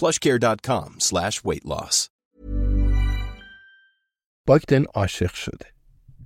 plushcare.com 0.00 0.98
slash 1.00 1.42
weight 1.42 1.64
loss. 1.64 2.08
باگدن 4.46 4.84
عاشق 4.84 5.34
شده. 5.34 5.66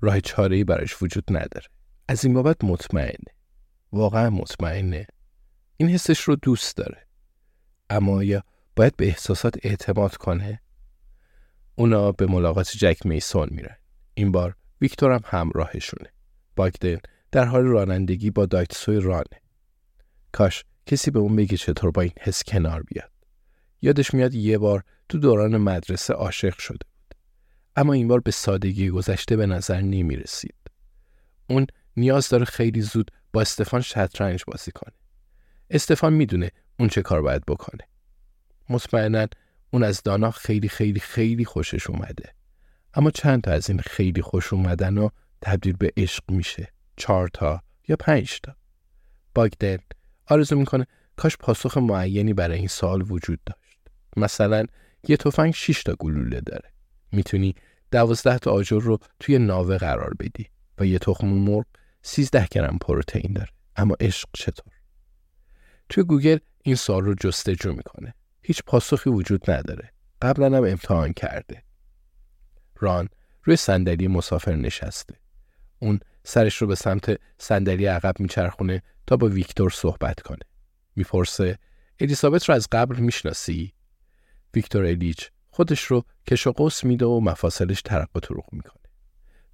راه 0.02 0.20
چاره 0.20 0.64
براش 0.64 1.02
وجود 1.02 1.24
نداره. 1.30 1.66
از 2.08 2.24
این 2.24 2.34
بابت 2.34 2.64
مطمئنه. 2.64 3.33
واقعا 3.92 4.30
مطمئنه. 4.30 5.06
این 5.77 5.89
حسش 5.89 6.20
رو 6.20 6.36
دوست 6.36 6.77
داره. 6.77 7.06
اما 7.91 8.24
یا 8.24 8.42
باید 8.77 8.96
به 8.96 9.06
احساسات 9.06 9.55
اعتماد 9.62 10.16
کنه؟ 10.16 10.61
اونا 11.74 12.12
به 12.12 12.27
ملاقات 12.27 12.70
جک 12.70 13.06
میسون 13.06 13.48
میرن. 13.50 13.77
این 14.14 14.33
بار 14.33 14.56
ویکتور 14.80 15.12
هم 15.12 15.20
همراهشونه. 15.24 16.12
باگدن 16.56 16.98
در 17.33 17.44
حال 17.44 17.64
رانندگی 17.64 18.30
با 18.30 18.46
دایتسوی 18.46 19.00
رانه. 19.00 19.42
کاش 20.33 20.64
کسی 20.86 21.11
به 21.11 21.19
اون 21.19 21.36
بگه 21.36 21.56
چطور 21.56 21.91
با 21.91 22.02
این 22.02 22.12
حس 22.20 22.42
کنار 22.42 22.83
بیاد. 22.83 23.11
یادش 23.83 24.15
میاد 24.15 24.34
یه 24.34 24.59
بار 24.59 24.84
تو 25.09 25.19
دوران 25.19 25.57
مدرسه 25.57 26.15
عاشق 26.15 26.59
شده 26.59 26.79
بود. 26.79 27.15
اما 27.77 27.93
این 27.93 28.09
بار 28.09 28.20
به 28.20 28.31
سادگی 28.31 28.91
گذشته 28.91 29.37
به 29.37 29.47
نظر 29.47 29.81
نمی 29.81 30.17
رسید. 30.17 30.55
اون 31.47 31.67
نیاز 31.97 32.29
داره 32.29 32.45
خیلی 32.45 32.81
زود 32.81 33.11
با 33.33 33.41
استفان 33.41 33.80
شطرنج 33.80 34.42
بازی 34.47 34.73
کنه. 34.73 34.95
استفان 35.70 36.13
می‌دونه 36.13 36.51
اون 36.79 36.89
چه 36.89 37.02
کار 37.02 37.23
باید 37.23 37.47
بکنه. 37.47 37.89
مطمئنا 38.69 39.27
اون 39.70 39.83
از 39.83 40.02
دانا 40.02 40.31
خیلی 40.31 40.69
خیلی 40.69 41.01
خیلی 41.01 41.45
خوشش 41.45 41.91
اومده. 41.91 42.35
اما 42.95 43.11
چند 43.11 43.42
تا 43.42 43.51
از 43.51 43.70
این 43.70 43.79
خیلی 43.79 44.23
خوش 44.23 44.52
اومدن 44.52 44.98
و 44.98 45.08
تبدیل 45.42 45.77
به 45.77 45.92
عشق 45.97 46.25
میشه. 46.29 46.73
چهار 46.97 47.29
تا 47.29 47.63
یا 47.89 47.97
پنج 47.97 48.41
تا. 48.41 48.57
باگدن 49.35 49.79
آرزو 50.27 50.57
می‌کنه 50.57 50.86
کاش 51.17 51.36
پاسخ 51.36 51.79
معینی 51.79 52.35
برای 52.35 52.58
این 52.58 52.69
سال 52.69 53.11
وجود 53.11 53.41
داشت. 53.47 53.67
مثلا 54.17 54.64
یه 55.08 55.17
تفنگ 55.17 55.55
6 55.55 55.83
تا 55.83 55.95
گلوله 55.98 56.41
داره. 56.41 56.73
می‌تونی 57.13 57.55
دوازده 57.91 58.39
تا 58.39 58.51
آجر 58.51 58.80
رو 58.80 58.98
توی 59.20 59.39
ناوه 59.39 59.79
قرار 59.79 60.14
بدی 60.20 60.46
و 60.79 60.86
یه 60.86 60.98
تخم 60.98 61.27
مرغ 61.27 61.67
13 62.02 62.46
گرم 62.51 62.79
پروتئین 62.79 63.33
داره. 63.33 63.48
اما 63.77 63.96
عشق 64.01 64.29
چطور؟ 64.35 64.73
توی 65.89 66.05
گوگل 66.05 66.39
این 66.63 66.74
سال 66.74 67.05
رو 67.05 67.14
جستجو 67.14 67.73
می‌کنه. 67.73 68.14
هیچ 68.42 68.63
پاسخی 68.67 69.11
وجود 69.11 69.51
نداره. 69.51 69.92
قبلا 70.23 70.46
هم 70.46 70.64
امتحان 70.64 71.13
کرده. 71.13 71.63
ران 72.77 73.08
روی 73.45 73.57
صندلی 73.57 74.08
مسافر 74.08 74.57
نشسته. 74.57 75.14
اون 75.79 76.01
سرش 76.25 76.57
رو 76.57 76.67
به 76.67 76.75
سمت 76.75 77.20
صندلی 77.39 77.86
عقب 77.86 78.20
میچرخونه 78.20 78.83
تا 79.07 79.17
با 79.17 79.27
ویکتور 79.27 79.70
صحبت 79.70 80.20
کنه. 80.20 80.45
می‌پرسه 80.96 81.58
الیزابت 82.01 82.48
رو 82.48 82.55
از 82.55 82.69
قبل 82.73 82.96
می‌شناسی؟ 82.96 83.73
ویکتور 84.55 84.85
الیچ 84.85 85.31
خودش 85.51 85.83
رو 85.83 86.05
کش 86.27 86.47
و 86.47 86.53
قوس 86.53 86.85
میده 86.85 87.07
و 87.07 87.20
مفاصلش 87.20 87.83
ترق 87.83 88.09
و 88.14 88.20
طرق 88.20 88.53
می‌کنه. 88.53 88.83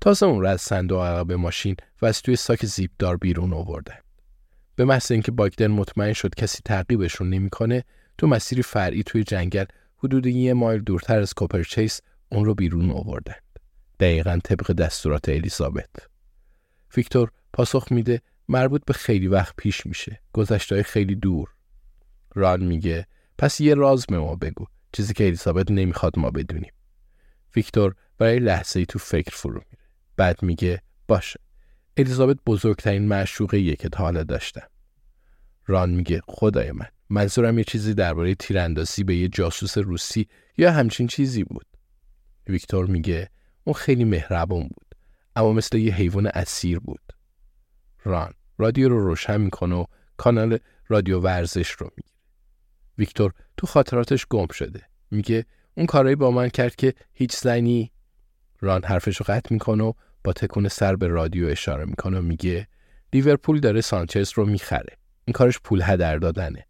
تازه 0.00 0.26
اون 0.26 0.40
رو 0.40 0.46
از 0.46 0.60
صندوق 0.60 1.02
عقب 1.02 1.32
ماشین 1.32 1.76
و 2.02 2.06
از 2.06 2.22
توی 2.22 2.36
ساک 2.36 2.66
زیپدار 2.66 3.16
بیرون 3.16 3.52
آوردن. 3.52 3.98
به 4.76 4.84
محض 4.84 5.12
اینکه 5.12 5.32
باگدن 5.32 5.66
مطمئن 5.66 6.12
شد 6.12 6.34
کسی 6.34 6.58
تعقیبشون 6.64 7.30
نمی‌کنه 7.30 7.84
تو 8.18 8.26
مسیری 8.26 8.62
فرعی 8.62 9.02
توی 9.02 9.24
جنگل 9.24 9.64
حدود 9.96 10.26
یه 10.26 10.54
مایل 10.54 10.80
دورتر 10.80 11.20
از 11.20 11.34
کوپرچیس 11.34 12.00
اون 12.28 12.44
رو 12.44 12.54
بیرون 12.54 12.90
آوردند. 12.90 13.42
دقیقا 14.00 14.38
طبق 14.44 14.72
دستورات 14.72 15.28
الیزابت. 15.28 15.90
ویکتور 16.96 17.30
پاسخ 17.52 17.86
میده 17.90 18.22
مربوط 18.48 18.84
به 18.84 18.92
خیلی 18.92 19.26
وقت 19.26 19.54
پیش 19.56 19.86
میشه. 19.86 20.20
گذشته 20.32 20.82
خیلی 20.82 21.14
دور. 21.14 21.48
ران 22.34 22.64
میگه 22.64 23.06
پس 23.38 23.60
یه 23.60 23.74
راز 23.74 24.06
به 24.06 24.18
ما 24.18 24.36
بگو. 24.36 24.66
چیزی 24.94 25.14
که 25.14 25.26
الیزابت 25.26 25.70
نمی‌خواد 25.70 26.18
ما 26.18 26.30
بدونیم. 26.30 26.72
ویکتور 27.56 27.94
برای 28.18 28.38
لحظه 28.38 28.80
ای 28.80 28.86
تو 28.86 28.98
فکر 28.98 29.36
فرو 29.36 29.54
میره. 29.54 29.84
بعد 30.16 30.42
میگه 30.42 30.82
باشه. 31.08 31.40
الیزابت 31.96 32.36
بزرگترین 32.46 33.08
معشوقه 33.08 33.76
که 33.76 33.88
تا 33.88 34.04
حالا 34.04 34.22
داشتم. 34.22 34.66
ران 35.66 35.90
میگه 35.90 36.20
خدای 36.26 36.72
من 36.72 36.86
منظورم 37.10 37.58
یه 37.58 37.64
چیزی 37.64 37.94
درباره 37.94 38.34
تیراندازی 38.34 39.04
به 39.04 39.16
یه 39.16 39.28
جاسوس 39.28 39.78
روسی 39.78 40.28
یا 40.56 40.72
همچین 40.72 41.06
چیزی 41.06 41.44
بود. 41.44 41.66
ویکتور 42.46 42.86
میگه 42.86 43.30
اون 43.64 43.74
خیلی 43.74 44.04
مهربون 44.04 44.62
بود 44.62 44.94
اما 45.36 45.52
مثل 45.52 45.78
یه 45.78 45.94
حیوان 45.94 46.26
اسیر 46.26 46.78
بود. 46.78 47.12
ران 48.04 48.32
رادیو 48.58 48.88
رو 48.88 49.06
روشن 49.06 49.40
می‌کنه 49.40 49.74
و 49.74 49.84
کانال 50.16 50.58
رادیو 50.88 51.20
ورزش 51.20 51.70
رو 51.70 51.90
می‌گیره. 51.96 52.13
ویکتور 52.98 53.32
تو 53.56 53.66
خاطراتش 53.66 54.26
گم 54.30 54.46
شده. 54.46 54.82
میگه 55.10 55.46
اون 55.74 55.86
کارایی 55.86 56.16
با 56.16 56.30
من 56.30 56.48
کرد 56.48 56.76
که 56.76 56.94
هیچ 57.12 57.36
زنی 57.36 57.92
ران 58.60 58.84
حرفش 58.84 59.16
رو 59.16 59.26
قطع 59.28 59.52
می‌کنه 59.54 59.84
و 59.84 59.92
با 60.24 60.32
تکون 60.32 60.68
سر 60.68 60.96
به 60.96 61.06
رادیو 61.06 61.46
اشاره 61.46 61.84
می‌کنه 61.84 62.18
و 62.18 62.22
میگه 62.22 62.68
لیورپول 63.12 63.60
داره 63.60 63.80
سانچز 63.80 64.32
رو 64.34 64.46
می‌خره. 64.46 64.96
این 65.24 65.32
کارش 65.32 65.58
پول 65.64 65.82
هدر 65.84 66.16
دادنه. 66.16 66.66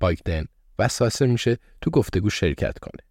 باگدن 0.00 0.44
وسوسه 0.78 1.26
میشه 1.26 1.58
تو 1.80 1.90
گفتگو 1.90 2.30
شرکت 2.30 2.78
کنه. 2.78 3.02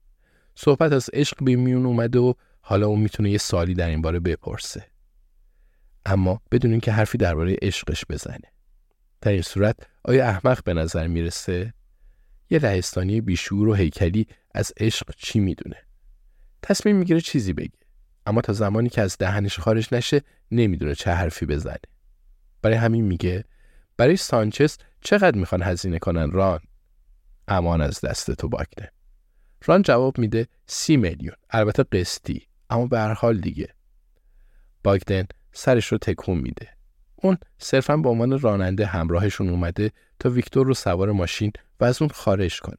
صحبت 0.55 0.91
از 0.91 1.09
عشق 1.13 1.43
به 1.43 1.55
میون 1.55 1.85
اومده 1.85 2.19
و 2.19 2.33
حالا 2.61 2.87
اون 2.87 2.99
می‌تونه 2.99 3.29
یه 3.31 3.37
سالی 3.37 3.73
در 3.73 3.89
این 3.89 4.01
باره 4.01 4.19
بپرسه. 4.19 4.85
اما 6.05 6.41
بدون 6.51 6.71
اینکه 6.71 6.91
حرفی 6.91 7.17
درباره 7.17 7.55
عشقش 7.61 8.05
بزنه. 8.09 8.51
در 9.21 9.31
این 9.31 9.41
صورت 9.41 9.75
آیا 10.03 10.27
احمق 10.27 10.63
به 10.63 10.73
نظر 10.73 11.07
می‌رسه؟ 11.07 11.73
یه 12.49 12.59
لهستانی 12.59 13.21
بیشور 13.21 13.67
و 13.67 13.73
هیکلی 13.73 14.27
از 14.53 14.73
عشق 14.77 15.15
چی 15.17 15.39
می‌دونه؟ 15.39 15.77
تصمیم 16.61 16.95
می‌گیره 16.95 17.21
چیزی 17.21 17.53
بگه. 17.53 17.79
اما 18.25 18.41
تا 18.41 18.53
زمانی 18.53 18.89
که 18.89 19.01
از 19.01 19.17
دهنش 19.17 19.59
خارج 19.59 19.87
نشه 19.91 20.21
نمی‌دونه 20.51 20.95
چه 20.95 21.11
حرفی 21.11 21.45
بزنه. 21.45 21.77
برای 22.61 22.75
همین 22.75 23.05
میگه 23.05 23.43
برای 23.97 24.17
سانچز 24.17 24.77
چقدر 25.01 25.37
می‌خوان 25.37 25.63
هزینه 25.63 25.99
کنن 25.99 26.31
ران؟ 26.31 26.59
امان 27.47 27.81
از 27.81 28.01
دست 28.01 28.31
تو 28.31 28.49
باگدن. 28.49 28.87
ران 29.65 29.81
جواب 29.81 30.17
میده 30.17 30.47
سی 30.67 30.97
میلیون 30.97 31.35
البته 31.49 31.83
قسطی 31.83 32.47
اما 32.69 32.87
به 32.87 32.99
هر 32.99 33.13
حال 33.13 33.37
دیگه. 33.37 33.69
باگدن 34.83 35.25
سرش 35.51 35.87
رو 35.87 35.97
تکون 35.97 36.37
میده. 36.37 36.74
اون 37.15 37.37
صرفا 37.57 37.97
به 37.97 38.09
عنوان 38.09 38.39
راننده 38.39 38.85
همراهشون 38.85 39.49
اومده 39.49 39.91
تا 40.19 40.29
ویکتور 40.29 40.65
رو 40.65 40.73
سوار 40.73 41.11
ماشین 41.11 41.51
و 41.79 41.85
از 41.85 42.01
اون 42.01 42.09
خارج 42.09 42.59
کنه. 42.59 42.77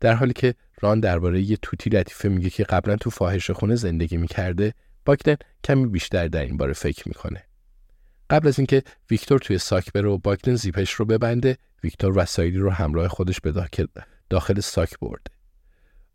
در 0.00 0.14
حالی 0.14 0.32
که 0.32 0.54
ران 0.80 1.00
درباره 1.00 1.42
یه 1.42 1.56
توتی 1.62 1.90
لطیفه 1.90 2.28
میگه 2.28 2.50
که 2.50 2.64
قبلا 2.64 2.96
تو 2.96 3.10
فاحش 3.10 3.50
خونه 3.50 3.74
زندگی 3.74 4.16
می‌کرده 4.16 4.74
باگدن 5.04 5.36
کمی 5.64 5.86
بیشتر 5.86 6.28
در 6.28 6.42
این 6.42 6.56
باره 6.56 6.72
فکر 6.72 7.08
می‌کنه. 7.08 7.44
قبل 8.30 8.48
از 8.48 8.58
اینکه 8.58 8.82
ویکتور 9.10 9.38
توی 9.38 9.58
ساک 9.58 9.92
بره 9.92 10.08
و 10.08 10.18
باگدن 10.18 10.54
زیپش 10.54 10.90
رو 10.92 11.04
ببنده 11.04 11.58
ویکتور 11.84 12.18
وسایلی 12.18 12.58
رو 12.58 12.70
همراه 12.70 13.08
خودش 13.08 13.40
به 13.40 13.52
داخل, 13.52 13.86
داخل 14.30 14.60
ساک 14.60 14.98
برده. 14.98 15.30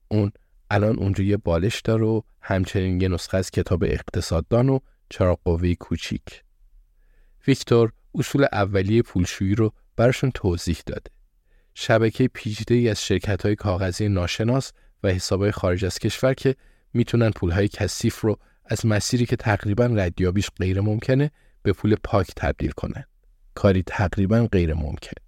اون 0.08 0.32
الان 0.70 0.96
اونجا 0.96 1.24
یه 1.24 1.38
بالش 1.38 1.82
داره 1.82 2.06
و 2.06 2.22
همچنین 2.42 3.02
یه 3.02 3.08
نسخه 3.08 3.38
از 3.38 3.52
کتاب 3.52 3.84
اقتصاددان 3.84 4.70
و 4.70 4.80
چراغ 5.10 5.40
قوه 5.46 5.74
کوچیک. 5.74 6.44
ویکتور 7.48 7.92
اصول 8.16 8.46
اولیه 8.52 9.02
پولشویی 9.02 9.56
رو 9.56 9.74
براشون 9.96 10.32
توضیح 10.32 10.78
داده 10.86 11.12
شبکه 11.74 12.28
پیچیده 12.28 12.92
از 12.92 13.06
شرکت 13.06 13.46
های 13.46 13.56
کاغذی 13.56 14.10
ناشناس 14.10 14.72
و 15.04 15.08
حسابهای 15.08 15.52
خارج 15.52 15.86
از 15.86 16.00
کشور 16.00 16.34
که 16.34 16.56
می‌تونن 16.94 17.30
پولهای 17.30 17.68
کثیف 17.68 18.22
رو 18.22 18.40
از 18.66 18.86
مسیری 18.86 19.26
که 19.26 19.36
تقریبا 19.36 19.86
ردیابیش 19.86 20.50
غیر 20.60 20.82
ممکنه 20.82 21.32
به 21.64 21.74
پول 21.74 21.96
پاک 22.04 22.32
تبدیل 22.36 22.72
کنن. 22.72 23.04
کاری 23.56 23.84
تقریبا 23.84 24.48
غیر 24.52 24.74
ممکن. 24.74 25.22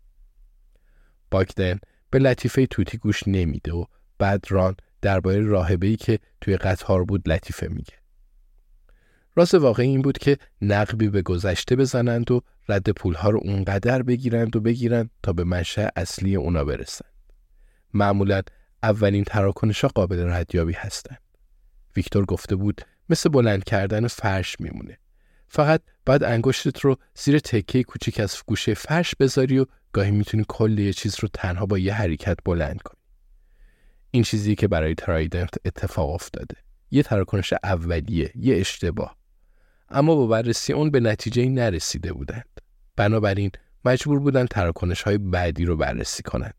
باگدن 1.32 1.80
به 2.10 2.20
لطیفه 2.20 2.66
توتی 2.66 2.98
گوش 2.98 3.28
نمیده 3.28 3.74
و 3.74 3.86
بعد 4.18 4.46
ران 4.50 4.76
درباره 5.02 5.42
راهبه‌ای 5.42 5.96
که 5.96 6.20
توی 6.42 6.58
قطار 6.58 7.06
بود 7.06 7.30
لطیفه 7.30 7.68
میگه. 7.68 7.94
راز 9.38 9.56
واقعی 9.56 9.88
این 9.88 10.02
بود 10.02 10.18
که 10.18 10.38
نقبی 10.62 11.10
به 11.10 11.22
گذشته 11.22 11.76
بزنند 11.76 12.32
و 12.32 12.42
رد 12.70 12.90
پولها 12.90 13.30
رو 13.30 13.40
اونقدر 13.44 14.04
بگیرند 14.04 14.56
و 14.56 14.60
بگیرند 14.60 15.10
تا 15.24 15.34
به 15.34 15.44
منشأ 15.44 15.88
اصلی 15.96 16.36
اونا 16.36 16.64
برسند. 16.64 17.12
معمولا 17.94 18.42
اولین 18.84 19.24
تراکنش 19.24 19.82
ها 19.82 19.88
قابل 19.88 20.30
ردیابی 20.30 20.74
هستند. 20.74 21.22
ویکتور 21.96 22.26
گفته 22.26 22.56
بود 22.56 22.82
مثل 23.10 23.30
بلند 23.30 23.64
کردن 23.64 24.08
فرش 24.08 24.56
میمونه. 24.60 24.98
فقط 25.48 25.82
بعد 26.06 26.24
انگشتت 26.24 26.80
رو 26.80 26.98
زیر 27.16 27.40
تکه 27.40 27.84
کوچیک 27.84 28.20
از 28.20 28.36
گوشه 28.46 28.74
فرش 28.74 29.16
بذاری 29.16 29.60
و 29.60 29.66
گاهی 29.94 30.12
می‌تونی 30.12 30.46
کل 30.48 30.80
یه 30.80 30.94
چیز 30.94 31.16
رو 31.20 31.30
تنها 31.34 31.66
با 31.66 31.78
یه 31.78 31.94
حرکت 31.94 32.38
بلند 32.46 32.82
کنی. 32.82 33.02
این 34.12 34.24
چیزی 34.24 34.56
که 34.56 34.68
برای 34.68 34.96
ترایدنت 34.96 35.54
اتفاق 35.66 36.10
افتاده. 36.10 36.56
یه 36.92 37.04
تراکنش 37.04 37.54
اولیه، 37.64 38.32
یه 38.36 38.58
اشتباه. 38.58 39.17
اما 39.90 40.16
با 40.16 40.28
بررسی 40.28 40.74
اون 40.74 40.92
به 40.92 41.00
نتیجه 41.00 41.50
نرسیده 41.50 42.14
بودند. 42.14 42.62
بنابراین 42.96 43.52
مجبور 43.86 44.20
بودند 44.20 44.48
تراکنش 44.48 45.02
های 45.02 45.18
بعدی 45.18 45.66
رو 45.66 45.78
بررسی 45.78 46.24
کنند. 46.24 46.54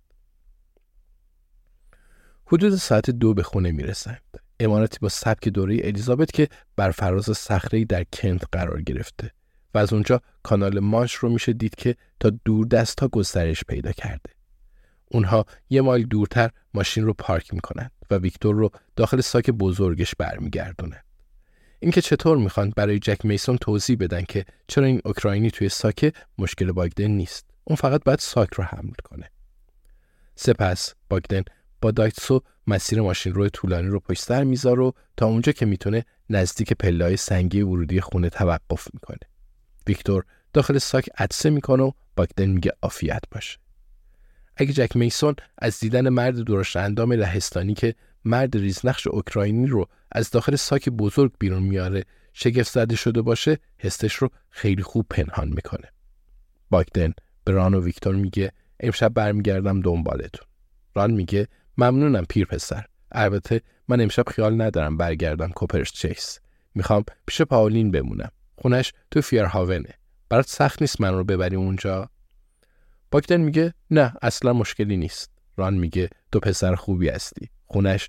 حدود 2.46 2.76
ساعت 2.76 3.10
دو 3.10 3.34
به 3.34 3.42
خونه 3.42 3.72
می 3.72 3.82
رسند. 3.82 4.22
امارتی 4.60 4.98
با 5.00 5.08
سبک 5.08 5.48
دوره 5.48 5.80
الیزابت 5.82 6.32
که 6.32 6.48
بر 6.76 6.90
فراز 6.90 7.25
صخره 7.25 7.84
در 7.84 8.04
کنت 8.12 8.44
قرار 8.52 8.82
گرفته 8.82 9.31
و 9.74 9.78
از 9.78 9.92
اونجا 9.92 10.20
کانال 10.42 10.78
مانش 10.78 11.14
رو 11.14 11.28
میشه 11.28 11.52
دید 11.52 11.74
که 11.74 11.96
تا 12.20 12.31
دور 12.44 12.66
دست 12.66 13.00
ها 13.00 13.08
گسترش 13.08 13.64
پیدا 13.64 13.92
کرده. 13.92 14.31
اونها 15.10 15.46
یه 15.70 15.81
مایل 15.81 16.06
دورتر 16.06 16.50
ماشین 16.74 17.04
رو 17.04 17.12
پارک 17.12 17.54
می‌کنند 17.54 17.90
و 18.10 18.14
ویکتور 18.14 18.54
رو 18.54 18.70
داخل 18.96 19.20
ساک 19.20 19.50
بزرگش 19.50 20.14
برمیگردونند. 20.14 21.07
اینکه 21.80 22.00
چطور 22.00 22.38
می‌خوان 22.38 22.72
برای 22.76 22.98
جک 22.98 23.25
میسون 23.25 23.56
توضیح 23.58 23.96
بدن 24.00 24.22
که 24.22 24.44
چرا 24.66 24.84
این 24.84 25.00
اوکراینی 25.04 25.50
توی 25.50 25.69
ساک 25.69 26.14
مشکل 26.38 26.72
باگدن 26.72 27.10
نیست. 27.10 27.46
اون 27.64 27.76
فقط 27.76 28.04
باید 28.04 28.19
ساک 28.19 28.54
رو 28.54 28.64
حمل 28.64 28.94
کنه. 29.04 29.30
سپس 30.34 30.94
باگدن 31.08 31.42
با 31.80 31.90
دایتسو 31.90 32.42
مسیر 32.66 33.00
ماشین 33.00 33.34
روی 33.34 33.50
طولانی 33.50 33.88
رو 33.88 34.00
پشت 34.00 34.22
سر 34.22 34.44
می‌ذاره 34.44 34.92
تا 35.16 35.26
اونجا 35.26 35.52
که 35.52 35.66
می‌تونه 35.66 36.04
نزدیک 36.30 36.72
پلای 36.72 37.16
سنگی 37.16 37.62
ورودی 37.62 38.00
خونه 38.00 38.31
توقف 38.31 38.88
می‌کنه. 38.94 39.19
ویکتور 39.86 40.24
داخل 40.52 40.78
ساک 40.78 41.08
عدسه 41.19 41.50
می‌کنه 41.50 41.82
و 41.82 41.92
باگدن 42.16 42.46
میگه 42.46 42.72
آفیت 42.82 43.22
باشه. 43.31 43.58
اگه 44.56 44.72
جک 44.72 44.96
میسون 44.96 45.34
از 45.58 45.81
دیدن 45.81 46.08
مرد 46.08 46.44
درشت 46.44 46.76
اندام 46.76 47.12
لهستانی 47.12 47.74
که 47.74 47.94
مرد 48.28 48.56
ریزنقش 48.56 49.06
اوکراینی 49.06 49.66
رو 49.66 49.88
از 50.12 50.30
داخل 50.30 50.56
ساک 50.56 50.88
بزرگ 50.88 51.32
بیرون 51.38 51.62
میاره 51.62 52.04
شگفت 52.32 52.72
زده 52.72 52.96
شده 52.96 53.22
باشه 53.22 53.58
حسش 53.78 54.14
رو 54.14 54.28
خیلی 54.50 54.82
خوب 54.82 55.06
پنهان 55.10 55.48
می‌کنه. 55.48 55.92
باگدن 56.70 57.12
به 57.44 57.52
ران 57.52 57.75
و 57.75 57.80
ویکتور 57.80 58.14
میگه 58.14 58.52
امشب 58.80 59.08
برمیگردم 59.08 59.80
دنبالتون. 59.80 60.46
ران 60.94 61.10
میگه 61.10 61.48
ممنونم 61.78 62.25
پیر 62.28 62.46
پسر. 62.46 62.84
البته 63.12 63.60
من 63.88 64.00
امشب 64.00 64.25
خیال 64.28 64.62
ندارم 64.62 64.96
برگردم 64.96 65.48
کوپرش 65.48 65.92
چیس. 65.92 66.40
می‌خوام 66.74 67.04
پیش 67.26 67.42
پاولین 67.42 67.90
بمونم. 67.90 68.31
خونش 68.56 68.92
تو 69.10 69.20
فیرهاونه. 69.20 69.94
برات 70.28 70.48
سخت 70.48 70.82
نیست 70.82 71.00
من 71.00 71.14
رو 71.14 71.24
ببری 71.24 71.56
اونجا؟ 71.56 72.10
باگدن 73.10 73.40
میگه 73.40 73.74
نه 73.90 74.12
اصلا 74.22 74.52
مشکلی 74.52 74.96
نیست. 74.96 75.31
ران 75.56 75.74
میگه 75.74 76.10
تو 76.32 76.40
پسر 76.40 76.74
خوبی 76.74 77.08
هستی. 77.08 77.48
خونش 77.64 78.08